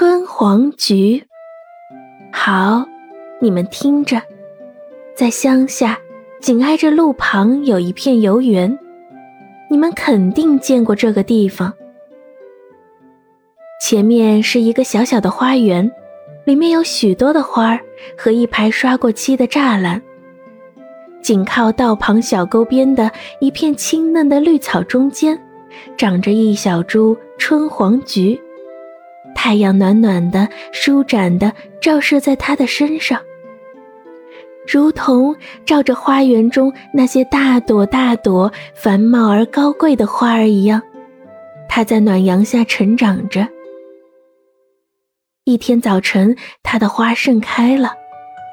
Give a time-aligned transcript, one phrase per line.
[0.00, 1.22] 春黄菊，
[2.32, 2.82] 好，
[3.38, 4.18] 你们听着，
[5.14, 5.98] 在乡下，
[6.40, 8.78] 紧挨着路旁有一片游园，
[9.68, 11.70] 你们肯定见过这个地方。
[13.82, 15.92] 前面是一个小小的花园，
[16.46, 17.78] 里面有许多的花儿
[18.16, 20.00] 和一排刷过漆的栅栏。
[21.20, 25.38] 紧靠道旁小沟边的一片青嫩的绿草中间，
[25.98, 28.40] 长着一小株春黄菊。
[29.42, 31.50] 太阳暖暖的、舒展的
[31.80, 33.18] 照射在他的身上，
[34.68, 40.82] 如同照着花园中那些大朵大朵、繁茂而高贵的花儿一样。
[41.70, 43.48] 它在暖阳下成长着。
[45.44, 47.94] 一天早晨，它的花盛开了，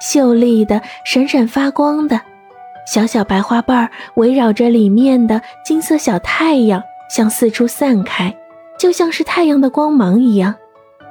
[0.00, 2.20] 秀丽的、闪闪发光的，
[2.86, 8.32] 小小白花瓣围绕着里面的金色小太阳向四处散开。
[8.78, 10.54] 就像是太阳的光芒一样，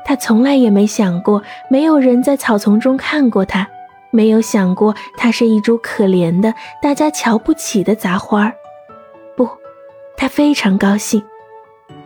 [0.08, 3.68] 他从来也没想过，没有人在草丛中看过他，
[4.10, 8.54] 没有想过他是一株可怜的、大家瞧不起的杂花儿。
[9.36, 9.46] 不，
[10.16, 11.22] 他非常高兴。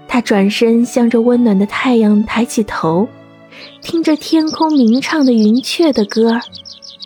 [0.08, 3.08] 他转身向着温暖的太阳抬起头，
[3.84, 6.42] 听着天空鸣唱的云雀的歌儿。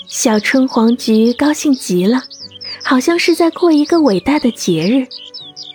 [0.08, 2.24] 小春黄菊高兴极了，
[2.82, 5.06] 好像是在过一个伟大的节日。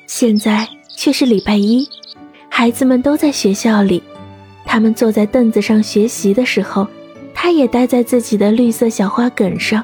[0.07, 1.87] 现在却是礼拜一。
[2.49, 4.03] 孩子们都在学校里，
[4.73, 6.87] 他们坐在凳子上学习的时候，
[7.35, 9.83] 他也待在自己的绿色小花梗上，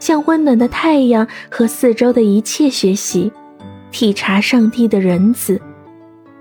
[0.00, 3.30] 向温暖的太阳和四周的一切学习，
[3.90, 5.60] 体察上帝的仁慈。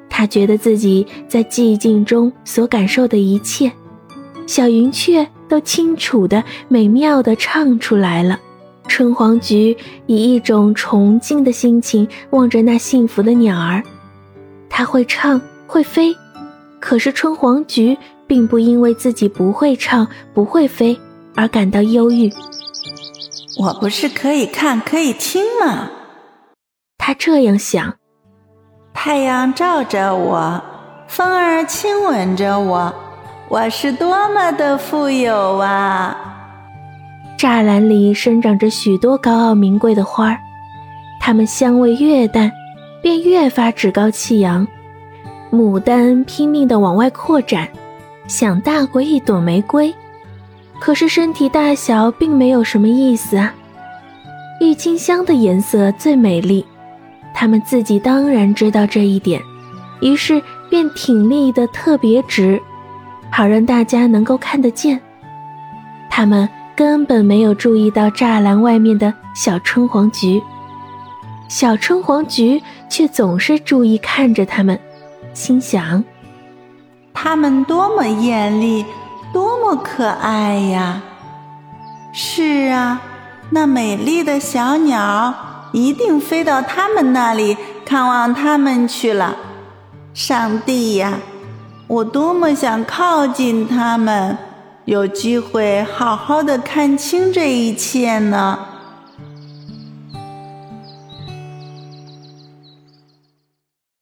[0.10, 3.70] 他觉得自己在寂静中所感受的一切，
[4.48, 8.40] 小云雀都清楚的、美妙的唱出来了。
[8.88, 13.84] 春黄菊以一种崇敬的心情望着那幸福的鸟儿，
[14.70, 15.42] 它会唱。
[15.66, 16.16] 会飞，
[16.84, 21.00] 可是春黄菊并不因为自己不会唱、不会飞
[21.34, 22.30] 而感到忧郁。
[23.58, 25.90] 我不是可以看、可以听吗？
[26.98, 27.94] 他这样想。
[28.94, 30.62] 太阳照着我，
[31.08, 32.94] 风儿亲吻着我，
[33.48, 36.18] 我是多么的富有啊！
[37.38, 40.38] 栅栏里生长着许多高傲名贵的花儿，
[41.22, 42.52] 它们香味越淡，
[43.02, 44.68] 便越发趾高气扬。
[45.54, 47.70] 牡丹拼命地往外扩展，
[48.28, 49.94] 想大过一朵玫瑰，
[50.80, 53.54] 可是身体大小并没有什么意思啊。
[54.60, 56.66] 郁金香的颜色最美丽，
[57.36, 59.40] 它们自己当然知道这一点，
[60.02, 60.42] 于是
[60.72, 62.60] 便挺立得特别直，
[63.30, 65.00] 好让大家能够看得见。
[66.10, 70.42] 他们根本没有注意到栅栏外面的小春黄菊，
[71.48, 72.60] 小春黄菊
[72.90, 74.80] 却总是注意看着他们。
[75.34, 76.04] 心想：
[77.14, 78.86] 他们多么艳丽，
[79.34, 81.02] 多么可爱呀！
[82.14, 83.02] 是啊，
[83.50, 85.34] 那美丽的小鸟
[85.72, 89.36] 一定飞到他们那里看望他们去了。
[90.14, 91.14] 上帝呀，
[91.88, 94.38] 我多么想靠近他们，
[94.86, 98.60] 有机会好好的看清这一切呢！